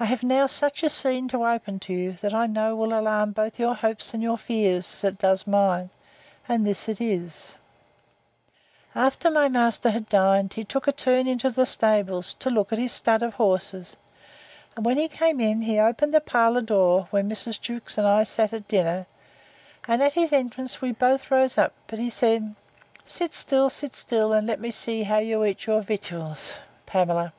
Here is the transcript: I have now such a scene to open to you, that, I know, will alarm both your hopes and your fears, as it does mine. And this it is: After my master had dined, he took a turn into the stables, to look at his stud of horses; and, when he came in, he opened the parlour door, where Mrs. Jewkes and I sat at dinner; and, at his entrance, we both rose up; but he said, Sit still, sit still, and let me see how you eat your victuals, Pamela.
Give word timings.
I 0.00 0.06
have 0.06 0.22
now 0.22 0.46
such 0.46 0.82
a 0.82 0.88
scene 0.88 1.28
to 1.28 1.44
open 1.46 1.78
to 1.80 1.92
you, 1.92 2.12
that, 2.22 2.32
I 2.32 2.46
know, 2.46 2.74
will 2.74 2.98
alarm 2.98 3.32
both 3.32 3.58
your 3.58 3.74
hopes 3.74 4.14
and 4.14 4.22
your 4.22 4.38
fears, 4.38 4.90
as 4.94 5.04
it 5.04 5.18
does 5.18 5.46
mine. 5.46 5.90
And 6.48 6.66
this 6.66 6.88
it 6.88 7.02
is: 7.02 7.56
After 8.94 9.30
my 9.30 9.50
master 9.50 9.90
had 9.90 10.08
dined, 10.08 10.54
he 10.54 10.64
took 10.64 10.88
a 10.88 10.90
turn 10.92 11.26
into 11.26 11.50
the 11.50 11.66
stables, 11.66 12.32
to 12.32 12.48
look 12.48 12.72
at 12.72 12.78
his 12.78 12.92
stud 12.94 13.22
of 13.22 13.34
horses; 13.34 13.94
and, 14.74 14.86
when 14.86 14.96
he 14.96 15.06
came 15.06 15.38
in, 15.38 15.60
he 15.60 15.78
opened 15.78 16.14
the 16.14 16.20
parlour 16.22 16.62
door, 16.62 17.08
where 17.10 17.22
Mrs. 17.22 17.60
Jewkes 17.60 17.98
and 17.98 18.06
I 18.06 18.22
sat 18.22 18.54
at 18.54 18.66
dinner; 18.68 19.04
and, 19.86 20.02
at 20.02 20.14
his 20.14 20.32
entrance, 20.32 20.80
we 20.80 20.92
both 20.92 21.30
rose 21.30 21.58
up; 21.58 21.74
but 21.88 21.98
he 21.98 22.08
said, 22.08 22.54
Sit 23.04 23.34
still, 23.34 23.68
sit 23.68 23.94
still, 23.94 24.32
and 24.32 24.46
let 24.46 24.60
me 24.60 24.70
see 24.70 25.02
how 25.02 25.18
you 25.18 25.44
eat 25.44 25.66
your 25.66 25.82
victuals, 25.82 26.56
Pamela. 26.86 27.34